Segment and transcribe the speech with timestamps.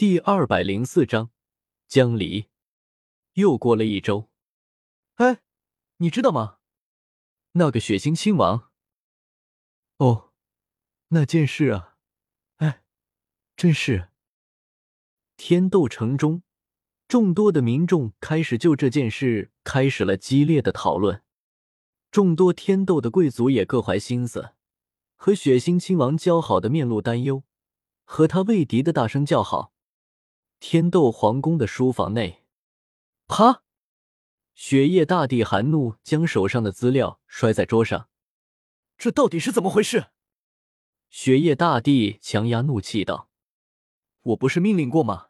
[0.00, 1.28] 第二百零四章
[1.86, 2.46] 江离。
[3.34, 4.30] 又过了一周，
[5.16, 5.42] 哎，
[5.98, 6.56] 你知道吗？
[7.52, 8.70] 那个血腥亲王。
[9.98, 10.32] 哦，
[11.08, 11.96] 那件事啊，
[12.56, 12.82] 哎，
[13.54, 14.08] 真是。
[15.36, 16.42] 天斗城中，
[17.06, 21.22] 众多的民众开始就这件事开始了激烈的讨论。
[22.10, 24.54] 众多天斗的贵族也各怀心思，
[25.16, 27.44] 和血腥亲王交好的面露担忧，
[28.06, 29.74] 和他为敌的大声叫好。
[30.60, 32.44] 天斗皇宫的书房内，
[33.26, 33.62] 啪！
[34.52, 38.10] 雪夜大帝含怒将手上的资料摔在桌上。
[38.98, 40.08] 这到底是怎么回事？
[41.08, 43.30] 雪夜大帝强压怒气道
[44.20, 45.28] ：“我不是命令过吗？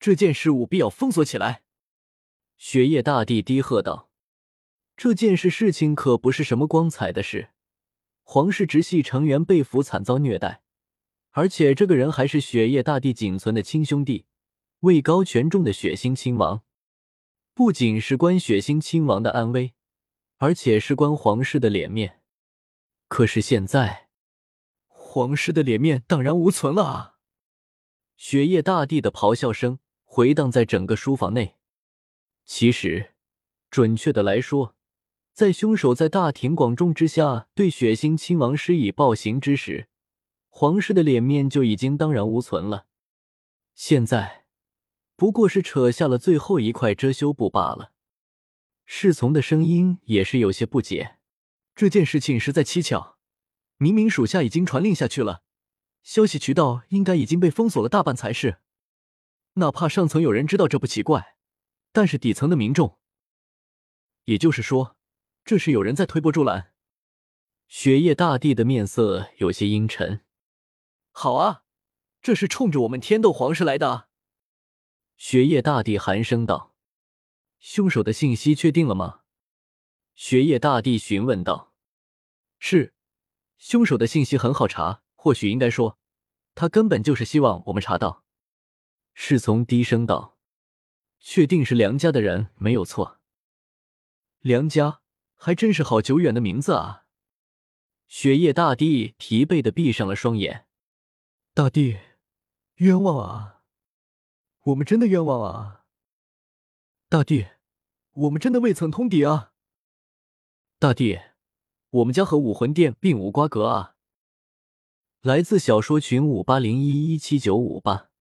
[0.00, 1.62] 这件事务必要封锁起来。”
[2.56, 4.08] 雪夜大帝低喝道
[4.96, 7.50] ：“这件事事情可不是什么光彩的事，
[8.22, 10.62] 皇室直系成员被俘惨遭虐待。”
[11.32, 14.26] 而且这个人还是雪夜大帝仅存的亲兄弟，
[14.80, 16.62] 位高权重的血腥亲王，
[17.54, 19.72] 不仅是关血腥亲王的安危，
[20.36, 22.20] 而且事关皇室的脸面。
[23.08, 24.08] 可是现在，
[24.88, 27.14] 皇室的脸面荡然无存了啊！
[28.16, 31.56] 雪夜大帝的咆哮声回荡在整个书房内。
[32.44, 33.14] 其实，
[33.70, 34.76] 准确的来说，
[35.32, 39.88] 在凶手在大庭广众之下对血腥亲王施以暴行之时。
[40.54, 42.86] 皇室的脸面就已经荡然无存了，
[43.74, 44.44] 现在
[45.16, 47.92] 不过是扯下了最后一块遮羞布罢了。
[48.84, 51.16] 侍从的声音也是有些不解，
[51.74, 53.18] 这件事情实在蹊跷。
[53.78, 55.42] 明明属下已经传令下去了，
[56.02, 58.58] 消息渠道应该已经被封锁了大半才是。
[59.54, 61.36] 哪怕上层有人知道这不奇怪，
[61.92, 62.98] 但是底层的民众，
[64.24, 64.96] 也就是说，
[65.44, 66.72] 这是有人在推波助澜。
[67.66, 70.20] 雪夜大帝的面色有些阴沉。
[71.14, 71.62] 好啊，
[72.20, 74.08] 这是冲着我们天斗皇室来的。
[75.16, 76.74] 雪夜大帝寒声道
[77.60, 79.20] ：“凶手的信息确定了吗？”
[80.16, 81.72] 雪夜大帝询问道
[82.58, 82.94] ：“是，
[83.56, 85.98] 凶手的信息很好查，或许应该说，
[86.54, 88.24] 他根本就是希望我们查到。”
[89.14, 90.38] 侍从低声道
[91.20, 93.20] ：“确定是梁家的人没有错。
[94.40, 95.02] 梁家
[95.36, 97.04] 还真是好久远的名字啊！”
[98.08, 100.66] 雪夜大帝疲惫的闭上了双眼。
[101.54, 101.98] 大帝，
[102.76, 103.60] 冤枉啊！
[104.62, 105.84] 我们真的冤枉啊！
[107.10, 107.46] 大帝，
[108.12, 109.52] 我们真的未曾通敌啊！
[110.78, 111.20] 大帝，
[111.90, 113.96] 我们家和武魂殿并无瓜葛啊！
[115.20, 118.11] 来自小说群五八零一一七九五八。